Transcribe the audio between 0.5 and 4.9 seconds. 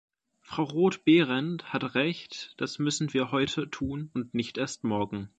Roth-Behrendt hat Recht, das müssen wir heute tun und nicht erst